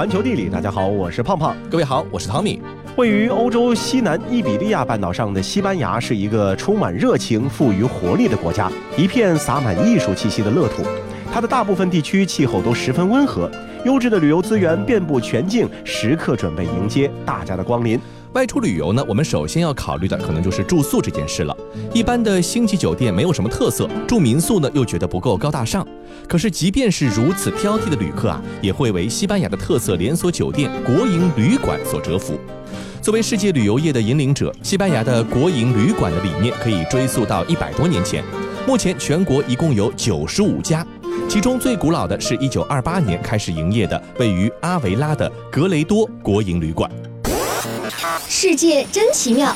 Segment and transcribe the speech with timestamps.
[0.00, 1.54] 环球地理，大家好，我是胖胖。
[1.68, 2.58] 各位好，我是汤米。
[2.96, 10.82] 位于欧洲西南伊比利亚半岛上的西班牙是一个充满热情、富于活力的国家，一片洒满艺术气息的乐土。
[11.30, 13.50] 它的大部分地区气候都十分温和，
[13.84, 18.00] 优质的旅游资源遍布全境，时刻准备迎接大家的光临。
[18.32, 21.56] 外出旅游呢，我们首先要考虑的可能就是住宿这件事了。
[21.92, 25.84] 一般的星级酒店没有什么特色，住民宿呢又觉得不够高大上。
[26.28, 32.38] 可是即便是如此挑剔的旅客啊，也会为西班牙的特色连锁酒店国营旅馆所折服。
[33.02, 38.22] 作为世界旅游业的引领者，西班牙的国营旅馆的理念可以追溯到一百多年前。
[38.64, 40.86] 目前全国一共有九十五家，
[41.28, 46.88] 其中最古老的是一九二八年开始营业的位于阿维拉的格雷多国营旅馆。
[48.32, 49.52] 世界真奇妙。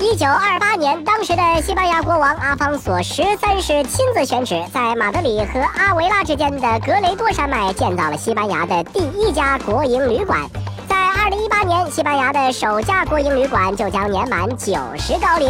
[0.00, 10.40] 一九二八年，当时的西班牙国王阿方索十三世亲自选址在马德里和阿维拉之间的格雷多山脉建造了西班牙的第一家国营旅馆。
[10.88, 15.48] 在二零一八年，西班牙的首家国营旅馆就将年满九十高龄。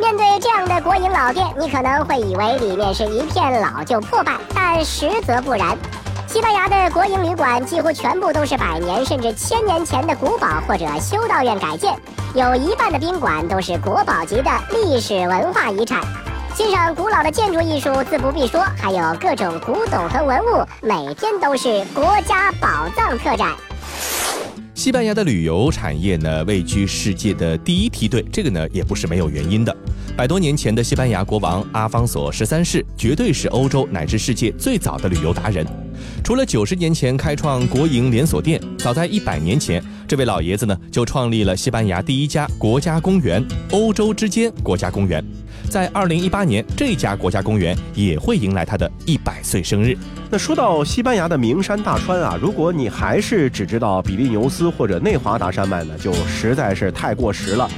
[0.00, 5.76] 面对这样的国营老店，你可能会以为里面是一片老旧破败，但实则不然。
[6.28, 11.98] 西班牙的国营旅馆几乎全部都是百年甚至千年前的古堡或者修道院改建，
[12.34, 16.02] 有一半的宾馆都是国宝级的历史文化遗产。
[16.54, 23.56] 欣赏古老的建筑艺术自不必说，还有各种古董和文物，每天都是国家宝藏特展。
[24.74, 29.74] 西班牙的旅游产业呢，位居世界的第一梯队，这个呢也不是没有原因的。
[30.14, 35.66] 百多年前的西班牙国王阿方索十三世，绝对是欧洲乃至世界最早的旅游达人。
[36.22, 45.24] 除了九十年前开创国营连锁店，早在一百年前，这位老爷子呢就创立了西班牙第一家国家公园——欧洲之间国家公园。
[45.70, 49.96] 在二零一八年，这家国家公园也会迎来他的一百岁生日。
[50.30, 57.68] 那说到西班牙的名山大川啊，如果你还是只知道比利牛斯或者内华达山脉呢，就实在是太过时了。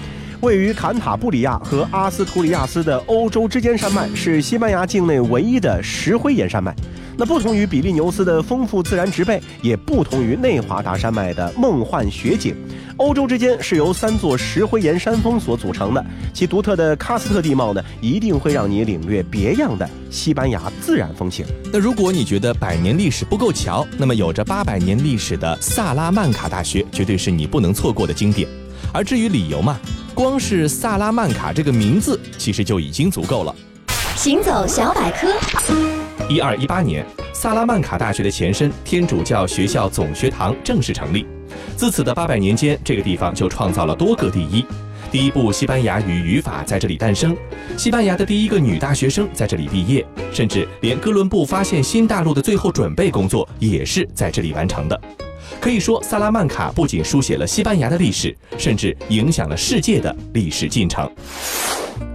[0.40, 6.74] 位于坎塔布里亚和阿斯图里亚斯的欧洲之间山脉是西班牙境内唯一的石灰岩山脉。
[7.18, 12.56] 那不同于比利牛斯的丰富自然植被，也不同于内华达山脉的梦幻雪景。
[12.96, 16.02] 欧洲之间是由三座石灰岩山峰所组成的，
[16.32, 21.44] 其独特的喀斯特地貌呢，一定会让你领略别样的西班牙自然风情。
[21.70, 28.48] 那如果你觉得百年历史不够瞧，那么有着八百年历史的萨拉曼卡大学绝对是你不能错过的经典。
[28.92, 29.78] 而至于理由嘛，
[30.14, 33.54] 光是萨拉曼卡这个名字，其实就已经足够了。
[34.16, 35.28] 行走小百科。
[36.28, 41.26] 一二一八年，萨拉曼卡大学的前身天主教学校总学堂正式成立。
[41.76, 44.64] 自此的八百年间，这个地方就创造了多个第一。
[45.10, 47.36] 第一部西班牙语语法在这里诞生，
[47.76, 55.00] 西班牙的第一个女大学生在这里毕业，甚至连哥伦布发现新大陆的最后准备工作也是在这里完成的。
[55.60, 61.08] 可以说，萨拉曼卡不仅书写了西班牙的历史，甚至影响了世界的历史进程。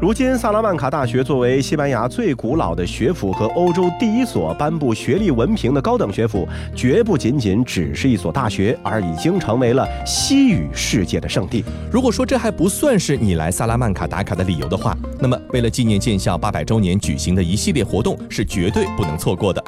[0.02, 6.46] 如今，萨拉曼卡大学作为西班牙最古老的学府和欧洲第一所颁布学历文凭的高等学府，
[6.76, 11.64] 绝不仅仅只是一所大学，而已经成为了西语世界的圣地。
[11.90, 19.64] 如果说这还不算是你来萨拉曼卡打卡的理由的话，那么为了纪念建校八百周年举行的一系列活动是绝对不能错过的。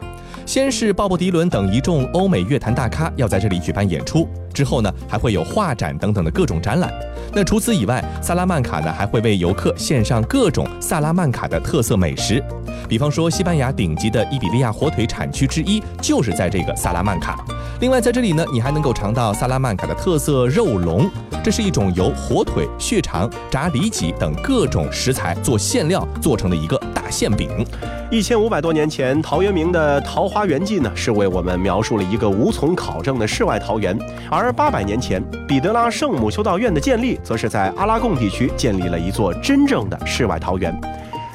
[0.46, 4.28] 先是鲍勃迪伦等一众欧美乐坛大咖要在这里举办演出，
[4.58, 6.92] 之后呢还会有画展等等的各种展览。
[7.32, 12.44] 那除此以外，萨拉曼卡呢还会为游客献上各种萨拉曼卡的特色美食，
[12.90, 17.46] 比方说西班牙顶级的伊比利亚火腿产区之一就是在这个萨拉曼卡。
[17.82, 21.08] 另外在这里呢，你还能够尝到萨拉曼卡的特色肉龙，
[21.44, 27.66] 这是一种由火腿、血肠、炸里脊等各种食材做馅料做成的一个馅饼。
[28.10, 33.98] 一千五百多年前，陶渊明的《桃花源记》呢，是为我们描述了一个无从考证的世外桃源；
[34.30, 40.74] 而八百年前，彼得拉圣母修道院的建立，则是在阿拉贡地区建立了一座真正的世外桃源。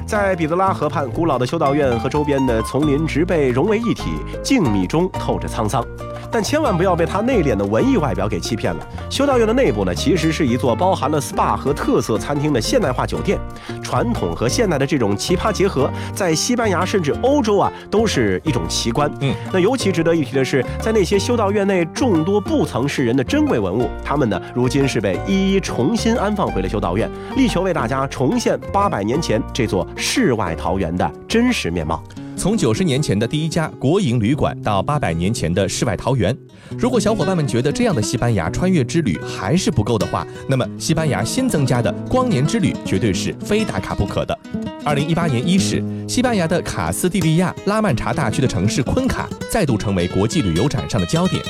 [0.05, 4.11] 在彼得拉河畔，古老的修道院和周边的丛林植被融为一体，
[4.43, 5.85] 静谧中透着沧桑。
[6.33, 8.87] 但千万不要被它内敛的文艺外表给欺骗了。
[9.07, 13.39] 修道院的内部呢，其实是一座包含了 SPA 和特色餐厅的现代化酒店。
[13.83, 19.11] 传统和现代的这种奇葩结合，在西班牙甚至欧洲啊，都是一种奇观。
[19.19, 32.01] 嗯，那尤其值得一提的是，在那些修道院内众多不曾示人的珍贵文物，它们呢，如今是被一一重新安放回了修道院，力求为大家重现八百年前这座世外桃源的真实面貌。
[32.43, 36.37] 从九十年前的第一家国营旅馆到八百年前的世外桃源，
[36.77, 44.37] 如果小伙伴们觉得这样的西班牙穿越之旅还是不够的话，那么西班牙新增加的光年之旅绝对是非打卡不可的。
[44.83, 51.41] 二零一八年伊始，西班牙的卡斯蒂利亚拉曼查大区的城市昆卡再度成为国际旅游展上的焦点。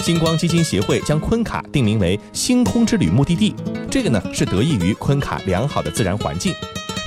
[0.00, 3.54] 星光基金协会将昆卡定名为星空之旅目的地，
[3.88, 6.52] 这个呢是得益于昆卡良好的自然环境，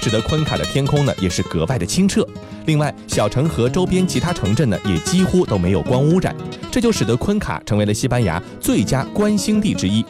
[0.03, 2.27] 使得昆卡的天空呢也是格外的清澈。
[2.65, 6.35] 另外，小城和周边其他城镇呢也几乎都没有光污染，
[6.69, 10.03] 这就使得昆卡成为了西班牙最佳观星地之一。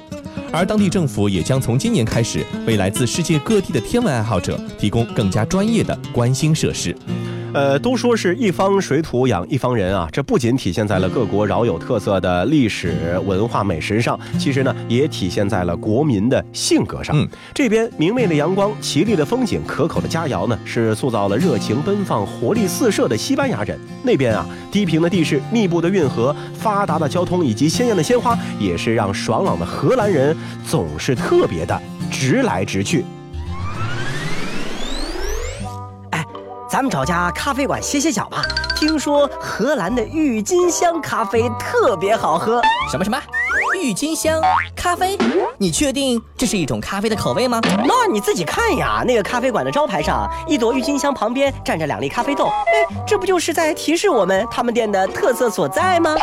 [0.52, 6.96] 而当地政府也将从今年开始，为来自世界各地的天文爱好者提供更加专业的观星设施。
[7.54, 17.16] 呃，都说是一方水土养一方人啊，这不仅体现在了各国饶有特色的历史文化美食上，其实呢，也体现在了国民的性格上。
[17.16, 23.80] 嗯，这边明媚的阳光、绮丽的风景、可口的佳肴呢，是塑造了热情奔放、活力四射的西班牙人。
[24.04, 30.36] 那边啊，低平的地势、密布的运河、发达的交通以及鲜艳的鲜花，也是让爽朗的荷兰人
[30.68, 33.06] 总是特别的直来直去。
[36.74, 38.42] 咱们找家咖啡馆歇歇脚吧。
[38.76, 42.60] 听说荷兰的郁金香咖啡特别好喝。
[42.90, 43.22] 什么什么？
[43.80, 44.42] 郁金香
[44.76, 45.16] 咖啡？
[45.60, 47.62] 你确定这是一种咖啡的口味吗？
[47.86, 52.46] 那你自己看呀，那个咖啡馆的招牌上，一朵郁金香旁边站着两粒咖啡豆。
[52.46, 56.16] 哎，这不就是在提示我们他们店的特色所在吗？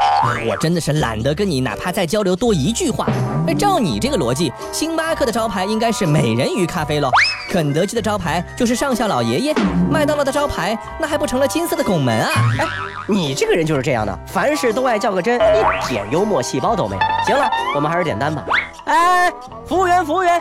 [0.49, 3.07] 我真的是懒得跟你哪怕再交流多一句话。
[3.51, 7.11] 哎，照你这个逻辑，星巴克的招牌应该是美人鱼咖啡喽，
[7.49, 9.55] 肯德基的招牌就是上校老爷爷，
[9.91, 12.31] 麦当劳的招牌那还不成了金色的拱门啊？
[12.61, 12.67] 哎，
[13.09, 17.03] 你这个人就是这样的，凡事都爱较个真，一点幽默细胞都没有。
[17.27, 18.45] 行了，我们还是点单吧。
[18.85, 19.33] 哎，
[19.67, 20.41] 服务员，服务员，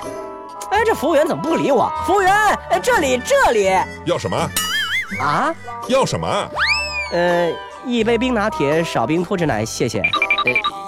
[0.69, 1.91] 哎，这服务员怎么不理我？
[2.05, 2.31] 服务员，
[2.69, 3.71] 哎，这里，这里。
[4.05, 4.37] 要什么？
[5.19, 5.51] 啊？
[5.87, 6.27] 要什么？
[7.11, 7.51] 呃，
[7.87, 9.99] 一杯冰拿铁，少冰脱脂奶，谢谢。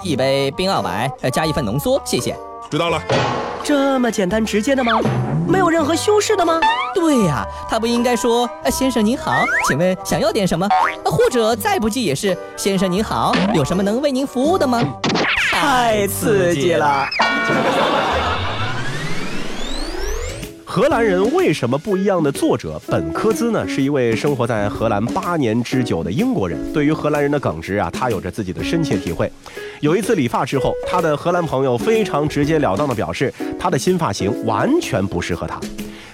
[0.02, 2.36] 呃，一杯冰澳白，呃，加一份浓缩，谢谢。
[2.70, 3.00] 知道了。
[3.62, 5.00] 这么简单直接的吗？
[5.46, 6.60] 没有任何修饰的吗？
[6.94, 10.68] 对呀，他不应该说，呃，先生您好，请问想要点什么？
[11.04, 14.82] 或者再不济也是，先生您好，有什么能为您服务的吗？
[15.50, 17.06] 太刺激了。
[20.64, 26.72] 荷兰人为什么不一样的作者本科兹呢，是一位生活在荷兰八年之久的英国人。
[26.72, 29.30] 对于荷兰人的耿直啊，他有着自己的深切体会。
[29.82, 35.58] 有一次理发之后，他的荷兰朋友非常直截了当地表示，他的新发型完全不适合他。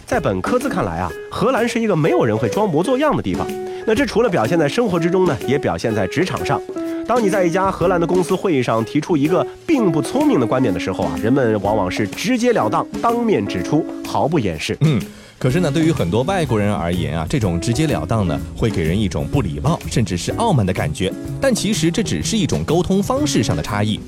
[0.07, 3.47] 在本科兹看来啊，荷兰是一个没有人会装模作样的地方。
[3.87, 6.59] 那这除了表现在生活之中呢，也表现在职场上。
[7.07, 14.75] 当你在一家荷兰的公司会议上提出一个并不聪明的观点的时候啊，人们往往是直截了当，当面指出，毫不掩饰。
[14.81, 14.99] 嗯，
[15.39, 21.13] 可是呢，对于很多外国人而言啊，这种直截了当呢，会给人一种不礼貌，甚至是傲慢的感觉。
[21.41, 24.01] 但其实这只是一种沟通方式上的差异。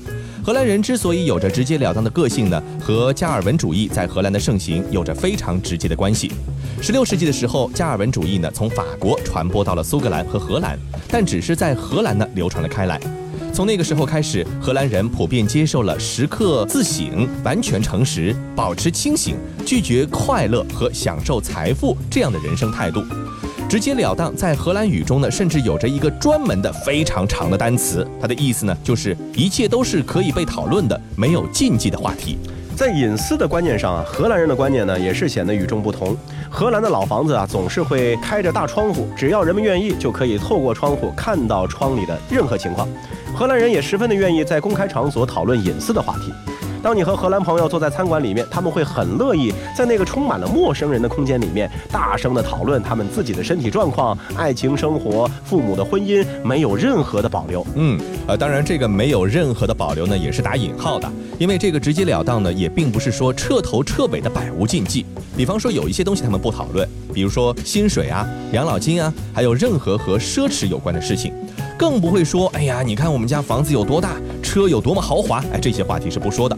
[0.43, 6.33] 荷兰人之所以有着直截了当的个性呢，和加尔文主义在荷兰的盛行有着非常直接的关系。
[6.81, 10.77] 十六世纪的时候，加尔文主义呢从法国传播到了苏格兰和荷兰，
[11.07, 12.99] 但只是在荷兰呢流传了开来。
[13.53, 23.03] 从那个时候开始，荷兰人普遍接受了时刻自省、完全诚实、保持清醒、拒绝快乐和享受财富这样的人生态度。
[23.69, 32.37] 直截了当在荷兰语中呢，甚至有着一个专门的非常长的单词，它的意思呢就是一切都是可以被讨论的，没有禁忌的话题。
[32.81, 36.17] 在隐私的观念上啊，荷兰人的观念呢也是显得与众不同。
[36.49, 42.89] 荷兰的老房子啊总是会开着大窗户，只要人们愿意，就可以透过窗户看到窗里的任何情况。
[43.35, 46.50] 荷兰人也十分的愿意在公开场所讨论隐私的话题。
[46.81, 57.65] 当你和荷兰朋友坐在餐馆里面，他们会很乐意在那个充满了陌生人的空间里面，大声的讨论他们自己的身体状况、爱情生活、父母的婚姻，没有任何的保留。
[57.75, 61.07] 嗯，呃，当然这个没有任何的保留呢，也是打引号的，
[61.37, 65.05] 因为这个直截了当呢，也并不是说彻头彻尾的百无禁忌。
[65.37, 71.31] 比方说有一些东西他们不讨论，比如说薪水啊、养老金啊，还有任何和奢侈有关的事情。
[71.81, 74.11] 更不会说，哎呀，你看我们家房子有多大，
[74.43, 76.55] 车有多么豪华，哎，这些话题是不说的。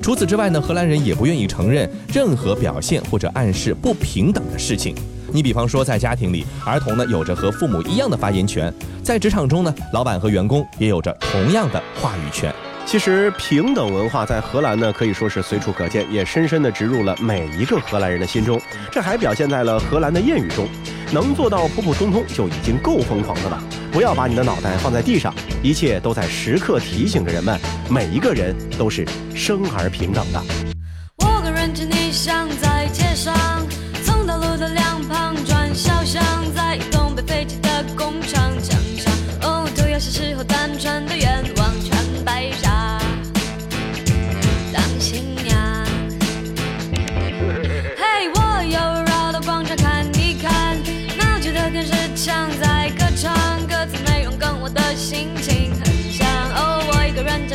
[0.00, 4.94] 除此之外呢，荷兰人也不愿意承认任何表现或者暗示不平等的事情。
[5.30, 12.50] 你比方说，在家庭里，儿童呢有着和父母一样的发言权；在职场中呢，老板和员工也有着同样的话语权。
[12.86, 18.58] 其实，平等文化在荷兰呢，可以说是随处可见，也深深地植入了每一个荷兰人的心中。
[18.90, 20.66] 这还表现在了荷兰的谚语中。
[21.12, 23.62] 能做到普普通通就已经够疯狂的了，
[23.94, 25.32] 不要把你的脑袋放在地上，
[25.62, 27.56] 一切都在时刻提醒着人们，
[27.88, 30.73] 每一个人都是生而平等的。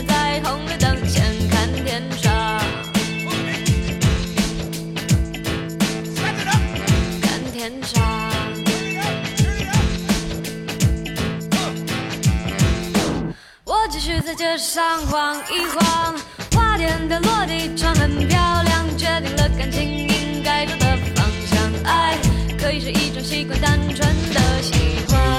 [0.04, 2.32] 在红绿灯前看天上，
[7.22, 8.02] 看天上。
[13.66, 16.16] 我继续在街上晃一晃，
[16.54, 21.60] 花店的落地窗很漂亮，决定了感情应该走的方向。
[21.84, 22.18] 爱
[22.60, 25.39] 可以是一种习惯，单纯的喜欢。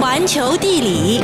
[0.00, 1.20] 环球地理，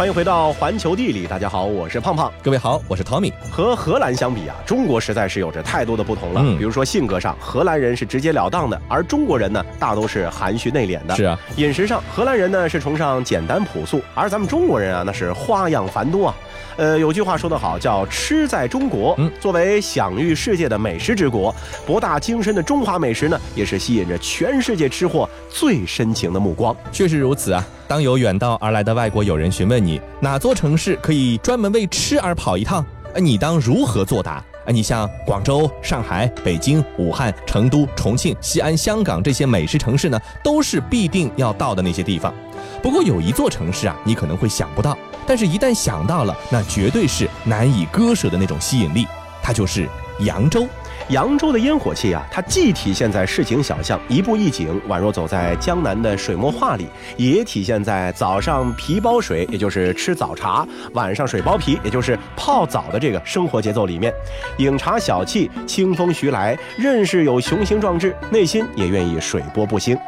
[0.00, 2.32] 欢迎回到环球地理，大家好，我是胖胖。
[2.42, 3.30] 各位好，我是 Tommy。
[3.50, 6.40] 和荷兰相比啊，中国实在是有着太多的不同了。
[6.42, 11.14] 嗯比如说性格上，荷兰人是直截了当的，而中国人呢，大都是含蓄内敛的。
[11.14, 16.34] 是啊，饮食上，荷兰人呢是崇尚简单朴素，而咱们中国人啊，那是花样繁多啊。
[16.78, 19.14] 呃，有句话说得好，叫“吃在中国”。
[19.20, 21.54] 嗯作为享誉世界的美食之国，
[21.86, 26.74] 博大精深的中华美食呢，也是吸引着全世界吃货最深情的目光。
[26.90, 27.62] 确实如此啊。
[27.90, 34.34] 当有远道而来的外国友人询问你哪座城市可以专门为吃而跑一趟，你当如何作答？
[34.64, 42.32] 啊，你像广州、上海、北京、武汉、成都、重庆、西安、香港这些美食城市呢，都是必定要到的那些地方。
[42.80, 49.04] 不过有一座城市啊，你可能会想不到，但是一旦想到了，那绝对是难以割舍的那种吸引力，
[49.42, 49.88] 它就是
[50.20, 50.64] 扬州。
[51.10, 56.86] 扬州的烟火气啊，它既体现在市井小巷一步一景，宛若走在江南的水墨画里，
[57.16, 64.12] 也体现在早上皮包水，也就是吃早茶；晚上水包皮，也就是泡澡的这个生活节奏里面。
[64.58, 69.98] 饮茶小憩，清风徐来，任是有雄心壮志，内心也愿意水波不兴。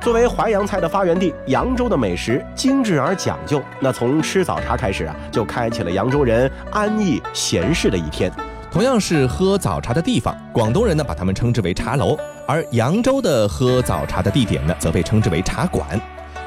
[0.00, 3.60] 作为淮扬菜的发源地，扬州的美食精致而讲究。
[3.80, 8.30] 那从吃早茶开始啊，就开启了扬州人安逸闲适的一天。
[8.72, 12.16] 同样是喝早茶的地方，广东人呢把它们称之为茶楼，
[12.48, 16.00] 而扬州的喝早茶的地点呢则被称之为茶馆。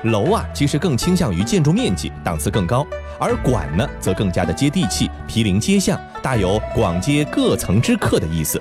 [0.06, 2.84] 楼啊，其实更倾向于建筑面积，档次更高；
[3.20, 8.60] 而馆呢，则更加的接地气，毗邻街巷，大有广接各层之客的意思。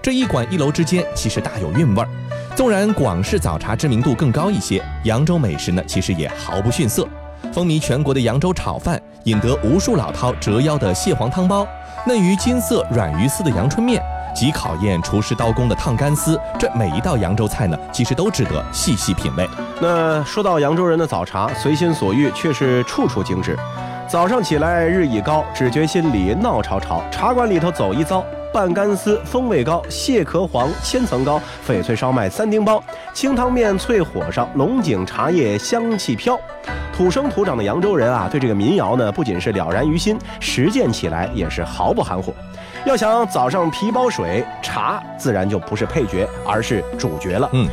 [0.00, 2.08] 这一馆一楼之间，其实大有韵味儿。
[2.54, 7.08] 纵然广式早茶知名度更高一些，扬州美食呢，其实也毫不逊色。
[7.52, 11.66] 风靡全国的扬州炒饭，引得无数老饕折腰的蟹黄汤包，
[12.06, 14.02] 嫩于金色、软于丝的阳春面，
[14.34, 19.48] 极考验厨师刀工的烫干丝，这每一道扬州菜呢，其实都值得细细品味。
[19.80, 23.56] 那说到扬州人的早茶，随心所欲，却是处处精致。
[24.08, 27.02] 早上起来日已高，只觉心里闹吵吵。
[27.10, 36.38] 茶馆里头走一遭，半干丝风味高，蟹壳黄千层糕，翡翠烧麦三丁包，清汤面脆火烧，龙井茶叶香气飘。
[36.92, 42.34] 土生土长的扬州人啊，对这个民谣呢，不仅是了然于心，实践起来也是毫不含糊。
[42.84, 47.48] 要想早上皮包水，茶自然就不是配角，而是主角了。
[47.52, 47.68] 嗯。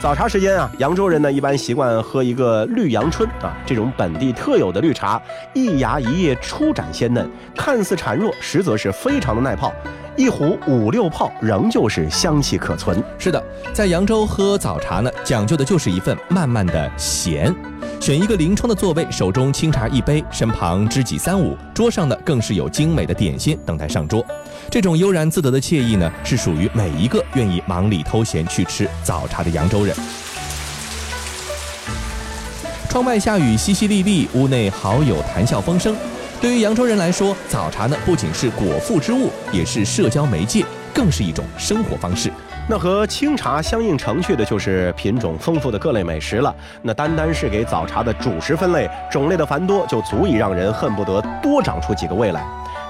[0.00, 5.20] 早茶时间啊，扬州人呢一般习惯喝一个绿阳春啊，这种本地特有的绿茶，
[5.54, 9.72] 一芽一叶初展鲜嫩，看似孱弱，实则是非常的耐泡。
[10.18, 13.00] 一壶五六泡，仍旧是香气可存。
[13.20, 13.40] 是的，
[13.72, 17.54] 在扬州喝早茶呢，讲究的就是一份慢慢的闲。
[18.00, 24.26] 选一个临窗的座位，手中清茶一杯，身旁知己三五，桌上呢更是有精美的点心等待上桌。
[24.68, 29.94] 这种悠然自得的惬意呢，是属于每一个愿意忙里偷闲去吃早茶的扬州人。
[32.88, 35.94] 窗外下雨淅淅沥沥，屋内好友谈笑风生。
[36.40, 40.64] 对于扬州人来说，早茶呢不仅是果腹之物，也是社交媒介。
[40.94, 42.28] 更是一种生活方式。
[42.68, 46.52] 那和清茶相应成趣的就是品种丰富的各类美食了。
[46.82, 52.44] 那单单是给早茶的主食分类，种类的繁多就足以让人恨不得多长出几个胃来。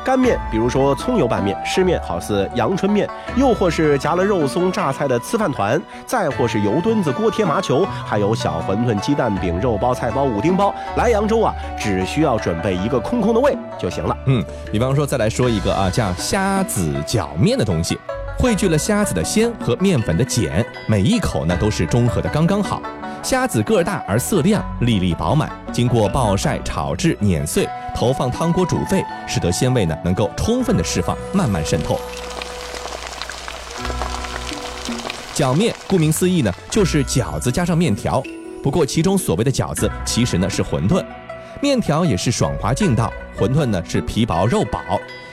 [0.05, 10.75] 干面，比如说葱油拌面、湿面，好似阳春面；又或是夹了肉松榨菜的粢饭团；再或是油墩子、锅贴、麻球，还有小馄饨、鸡蛋饼、肉包、菜包、五丁包。
[10.97, 14.17] 来扬州啊，只需要准备一个空空的胃就行了。
[14.27, 17.99] 嗯，比方说再来说一个啊，叫虾子饺面的东西，
[18.39, 22.81] 汇聚了虾子的鲜和面粉的碱，每一口呢都是中和的刚刚好。
[23.23, 32.01] 虾子个大而色亮，粒粒饱满，经过暴晒、炒制、碾碎，投放汤锅煮沸，使得鲜味呢能够充分的释放，慢慢渗透。
[35.35, 38.23] 饺面顾名思义呢，就是饺子加上面条，
[38.63, 41.05] 不过其中所谓的饺子，其实呢是馄饨，
[41.61, 44.81] 面条也是爽滑劲道，馄饨呢是皮薄肉饱。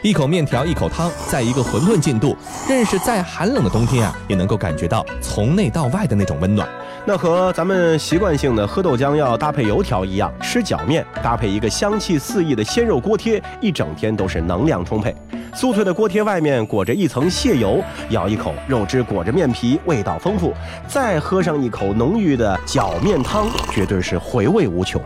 [0.01, 2.37] 一口面条，一口汤，在一个馄饨进度，
[2.69, 6.67] 认识再寒冷的冬天啊，也能够感觉到从内到外的那种温暖。
[7.07, 15.15] 那和咱们习惯性的喝豆浆要搭配油条一样，吃饺面搭配一个香气四溢的鲜肉锅贴，一整天都是能量充沛。
[15.53, 20.51] 酥脆的锅贴外面裹着一层蟹油，咬一口，肉汁裹着面皮，味道丰富。
[20.87, 24.99] 再喝上一口浓郁的饺面汤，绝对是回味无穷。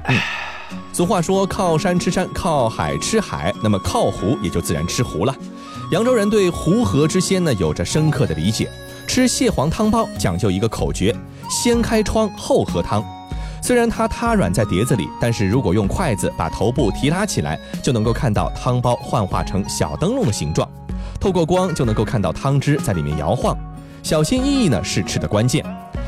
[0.93, 5.35] 俗话说靠山吃山，靠海吃海，那么靠湖也就自然吃湖了。
[5.91, 8.69] 扬州人对湖河之鲜呢有着深刻的理解，
[9.09, 11.13] 吃蟹黄汤包讲究一个口诀：
[11.49, 13.03] 先开窗后喝汤。
[13.59, 20.69] 虽然它塌软在碟子里，但是如果用筷子把头部提拉起来，就能够看到汤包幻化成小灯笼的形状，
[21.19, 23.57] 透过光就能够看到汤汁在里面摇晃。
[24.03, 25.65] 小心翼翼呢是吃的关键。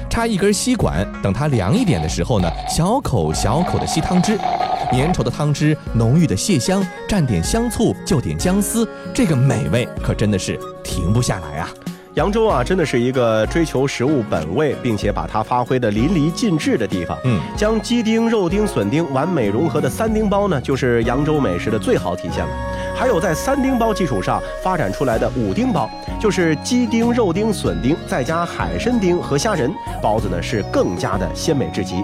[0.08, 4.38] 插一根吸管，等它凉一点的时候呢，小口小口的吸汤汁。
[4.92, 11.70] 粘稠的汤汁，浓郁的蟹香，蘸点香醋，就点姜丝，这个美味可真的是停不下来啊！
[12.16, 17.18] 扬州啊，真的是一个追求食物本味，并且把它发挥的淋漓尽致的地方。
[17.24, 22.52] 嗯，将鸡丁、肉丁、笋丁完美融合的三丁包呢，就是扬州美食的最好体现了。
[22.94, 32.04] 还有在三丁包基础上发展出来的五丁包，就是鸡丁、肉丁、笋丁，再加海参丁和虾仁，包子呢是更加的鲜美至极。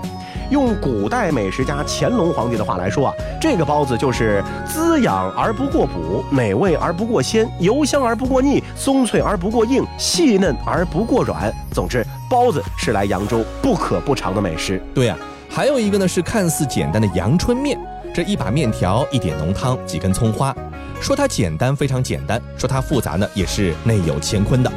[0.50, 11.54] 用古代美食家乾隆皇帝的话来说啊，这个包子就是滋养而不过补，美味而不过鲜，油香而不过腻，松脆而不过硬，细嫩而不过软。
[11.72, 14.82] 总之，包子是来扬州不可不尝的美食。
[14.94, 15.18] 对呀，
[15.50, 17.78] 还有一个呢是看似简单的阳春面，
[18.14, 20.56] 这一把面条，一点浓汤，几根葱花。
[21.00, 24.72] 说它简单，非常简单；说它复杂呢，也是内有乾坤的。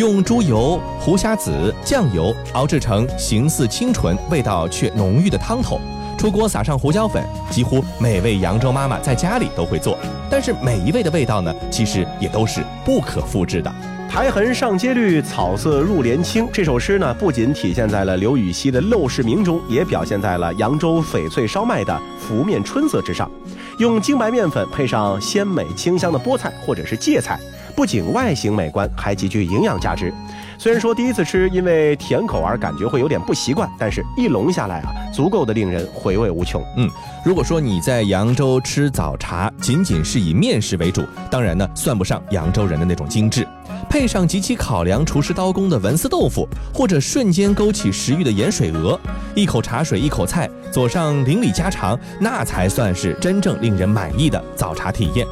[0.00, 5.78] 用猪油、胡虾子、酱油熬制成形似清纯、味道却浓郁的汤头，
[6.18, 9.98] 出锅撒上胡椒粉，几乎每位扬州妈妈在家里都会做。
[10.30, 13.70] 但是每一位的味道呢，其实也都是不可复制的。
[14.08, 16.48] 苔痕上阶绿，草色入帘青。
[16.50, 23.30] 这首诗呢，不仅体现在了刘禹锡的陋室铭中，也表现在了扬州翡翠烧麦的拂面春色之上。
[23.76, 27.38] 用精白面粉配上鲜美清香的菠菜或者是芥菜，
[27.70, 30.12] 不仅外形美观，还极具营养价值。
[30.58, 36.62] 虽然说第一次吃因为甜口而感觉会有点不习惯，但是一笼下来啊，足够的令人回味无穷。
[36.76, 36.90] 嗯，
[37.24, 43.46] 如果说你在扬州吃早茶，仅仅是以面食为主，当然呢，算不上扬州人的那种精致。
[43.88, 49.00] 配上极其考量厨师刀工的文思豆腐，或者瞬间勾起食欲的盐水鹅，
[49.34, 55.26] 一口茶水一口菜，佐上邻里家常，那才算是真正令人满意的早茶体验。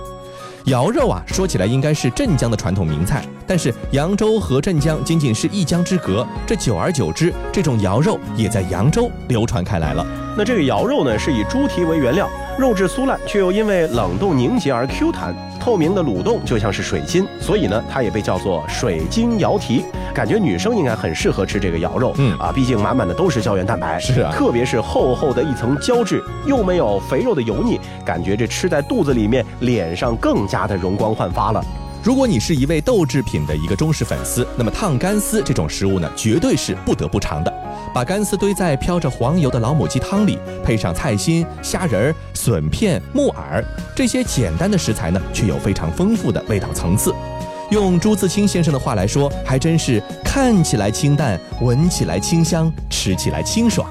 [0.68, 10.06] 肴肉啊，说起来应该是镇江的传统名菜，但是扬州和镇江仅仅是一江之隔，这久而久之，这种肴肉也在扬州流传开来了。
[10.36, 12.28] 那这个肴肉呢，是以猪蹄为原料，
[12.58, 19.84] 肉质酥烂，却又因为冷冻凝结而 Q 弹，透明的卤冻就像是水晶，所以呢，它也被叫做水晶瑶蹄。
[20.14, 31.64] 感觉女生应该很适合吃这个肴肉，嗯啊，毕竟满满的都是胶原蛋白，是啊特别是厚厚的一层胶质，又没有肥肉的油腻，感觉这吃在肚子里面，脸上更加的容光焕发了。
[32.02, 37.52] 如果你是一位豆制品的一个忠实粉丝，那么烫干丝这种食物呢，绝对是不得不尝的。
[37.94, 43.64] 把干丝堆在飘着黄油的老母鸡汤里，配上菜心、虾仁、笋片、木耳
[43.94, 47.14] 这些简单的食材呢，却有非常丰富的味道层次。
[47.70, 53.86] 用朱自清先生的话来说，还真是看起来清淡，闻起来清香，吃起来清爽。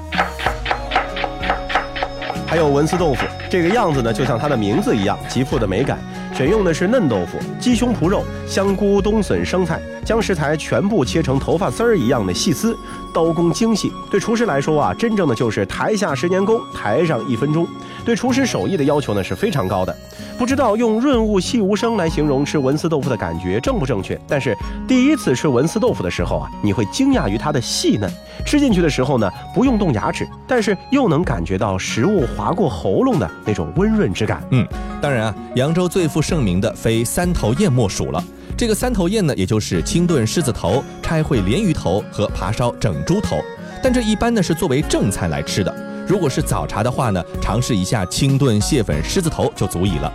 [2.46, 5.98] 还有文思豆腐，这个样子呢，就像它的名字一样，极富的美感。
[6.34, 12.74] 选用的是嫩豆腐、鸡胸脯肉、香菇、冬笋、生菜，将食材全部切成头发丝儿一样的细丝，
[13.12, 13.92] 刀工精细。
[14.10, 17.68] 对厨师来说啊，真正的就是台下十年功，台上一分钟。
[18.06, 19.94] 对厨师手艺的要求呢是非常高的。
[20.38, 24.18] 不知道用润物细无声来形容吃文思豆腐的感觉正不正确？
[24.28, 28.08] 但是第一次吃文思豆腐的时候啊，你会惊讶于它的细嫩。
[28.46, 34.40] 吃进去的时候呢，不用动牙齿，但是又能感觉到食物划过喉咙的那种温润之感。
[34.52, 34.64] 嗯，
[35.02, 38.22] 当然啊，扬州最负盛名的非三头宴莫属了。
[38.56, 43.38] 这个三头宴呢，也就是清炖狮子头、拆烩鲢鱼头和扒烧整猪头。
[43.82, 45.74] 但这一般呢是作为正餐来吃的。
[46.06, 50.12] 如果是早茶的话呢，尝试一下清炖蟹粉狮子头就足矣了。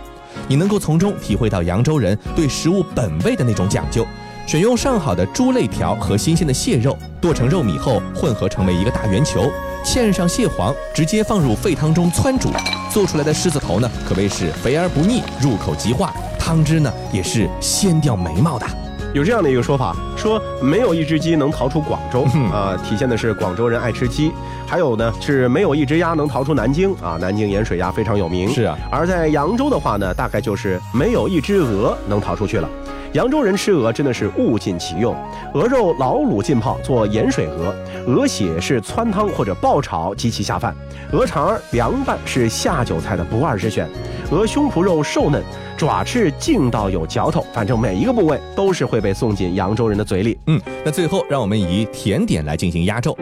[0.48, 4.06] 你能够从中体会到扬州人对食物本味的那种讲究，
[4.46, 9.50] 选用上好的猪肋条和新鲜的蟹肉，剁成肉米后混合成为一个大圆球，
[9.84, 12.50] 嵌上蟹黄，直接放入沸汤中汆煮，
[12.92, 18.66] 做出来的狮子头呢，可谓是肥而不腻，入口即化，汤汁呢也是鲜掉眉毛的。
[19.14, 24.32] 有这样的一个说法，说没有一只鸡能逃出广州啊，体现的是广州人爱吃鸡。
[24.66, 28.48] 还有呢，是没有一只鸭能逃出南京啊，南京盐水鸭非常有名。
[28.48, 32.68] 是啊，而在扬州的话呢，大概就是没有一只鹅能逃出去了。
[33.12, 35.14] 扬州人吃鹅真的是物尽其用，
[35.52, 37.72] 鹅肉老卤浸泡做盐水鹅，
[38.08, 40.74] 鹅血是汆汤或者爆炒极其下饭，
[41.12, 43.88] 鹅肠凉拌是下酒菜的不二之选，
[44.30, 45.42] 鹅胸脯肉瘦嫩。
[45.76, 50.38] 爪翅劲道有嚼头，反正每一个部位都是会被送进扬州人的嘴里。
[50.46, 53.16] 嗯，那最后让我们以甜点来进行压轴。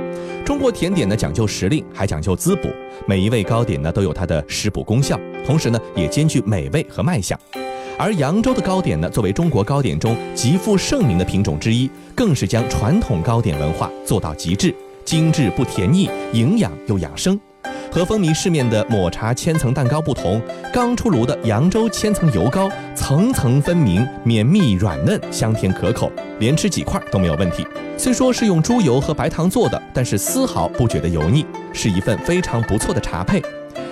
[0.45, 2.69] 中国甜点呢讲究时令，还讲究滋补，
[3.07, 7.39] 每一味糕点呢都有它的食补功效，同时呢也兼具美味和卖相。
[7.99, 14.75] 而扬州的糕点呢，作为中国糕点中极负盛名的品种之一，更是将传统糕点文化做到极致，
[15.07, 17.41] 精致不甜腻，营养又养生。
[17.93, 20.41] 和风靡市面的抹茶千层蛋糕不同，
[20.73, 27.67] 刚出炉的扬州千层油糕层层分明，绵密软嫩，香甜可口，连吃几块都没有问题。
[27.99, 33.43] 虽说是用猪油和白糖做的，但是丝毫不觉得油腻，是一份非常不错的茶配。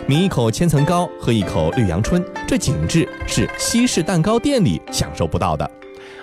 [0.06, 5.70] 抿一口千层糕，喝一口绿阳春，这景致是西式蛋糕店里享受不到的。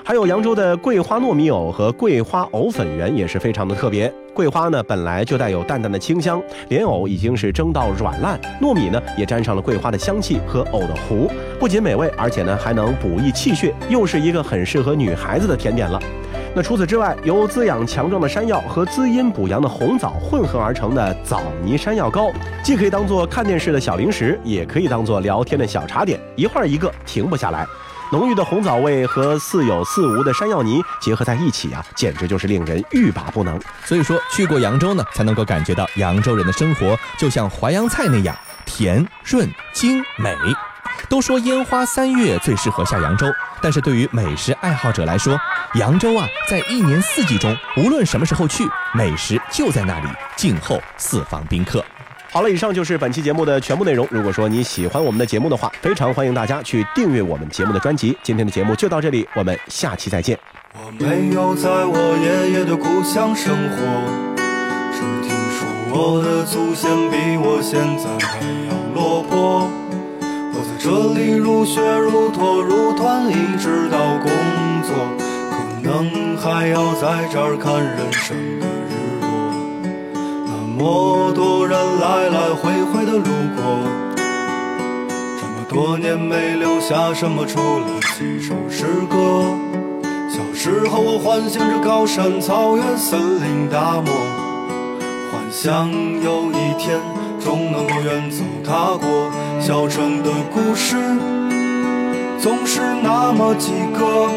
[0.08, 4.10] 还有扬州的桂花糯米藕和桂花藕粉圆也是非常的特别。
[4.34, 16.02] 桂花呢本来就带有淡淡的清香，莲藕已经是蒸到软烂，糯米呢也沾上了桂花的香气和藕的糊，不仅美味，而且呢还能补益气血，又是一个很适合女孩子的甜点了。
[16.56, 22.32] 那除此之外，由滋养强壮的山药和滋阴补阳的红枣混合而成的枣泥山药糕，
[22.64, 27.68] 既可以当做看电视的小零食，也可以当做聊天的小茶点，一会儿一个停不下来。
[28.12, 33.60] 浓郁的红枣味和似有似无的山药泥结合在一起啊，简直就是令人欲罢不能。
[33.84, 40.36] 所以说，去过扬州呢，才能够感觉到扬州人的生活就像淮扬菜那样甜润精美。
[41.10, 43.28] 都说烟花三月最适合下扬州，
[43.62, 45.38] 但是对于美食爱好者来说，
[45.76, 51.84] 扬州啊，在一年四季中，无论什么时候去，美食就在那里静候四方宾客。
[52.38, 54.08] 好了，以上就是本期节目的全部内容。
[54.12, 58.16] 如果说你喜欢我们的节目的话，非常欢迎大家去订阅我们节目的专辑。
[58.22, 60.38] 今天的节目就到这里，我们下期再见。
[60.76, 63.78] 我没有在我爷爷的故乡生活，
[64.94, 68.38] 只听说我的祖先比我现在还
[68.70, 69.68] 要落魄。
[70.54, 74.30] 我在这里如雪如托如团，一直到工
[74.84, 74.94] 作，
[75.50, 78.77] 可能还要在这儿看人生的。
[80.78, 83.64] 么多人来来回回的路过，
[84.16, 89.58] 这么多年没留下什么，除了几首诗歌。
[90.30, 94.14] 小时候我幻想着高山、草原、森林、大漠，
[95.32, 95.90] 幻想
[96.22, 97.00] 有一天
[97.40, 99.32] 终能够远走他国。
[99.60, 100.96] 小城的故事
[102.38, 104.30] 总是那么几个，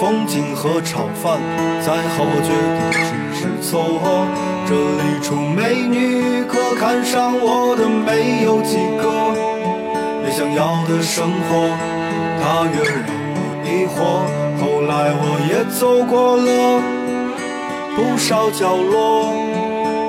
[0.00, 1.38] 风景和炒饭，
[1.84, 4.51] 再好我觉得只是凑合。
[4.66, 9.04] 这里出美女，可看上我的没有几个，
[10.24, 11.68] 越想要的生活，
[12.40, 13.96] 它越让我疑惑。
[14.60, 16.80] 后来我也走过了
[17.96, 19.34] 不少角落，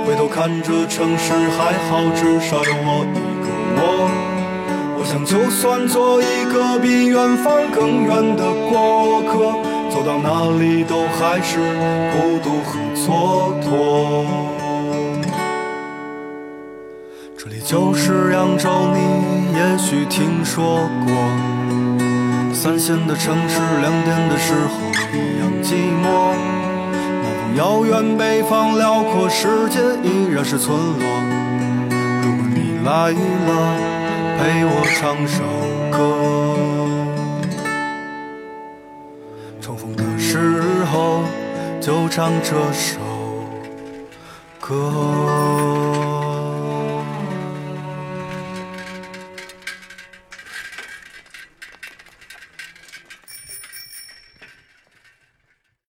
[0.05, 3.47] 回头看这城市还好，至少有我一个
[3.81, 3.81] 我。
[4.95, 9.33] 我想就算做一个比远方更远的过客，
[9.93, 11.59] 走到哪里都还是
[12.13, 14.25] 孤独和蹉跎。
[17.37, 21.13] 这里就是扬州，你也许听说过。
[22.51, 24.79] 三线的城市，两点的时候
[25.13, 26.33] 一样寂寞。
[27.21, 31.05] 南方遥远，北方辽阔，世界依然是村落。
[32.23, 33.77] 如果你来了，
[34.39, 35.43] 陪我唱首
[35.95, 36.32] 歌。
[42.15, 42.99] 唱这首
[44.59, 45.42] 歌。